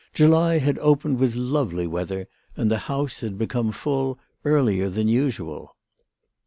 [0.15, 5.75] July had opened with lovely weather, and the house had become full earlier than usual.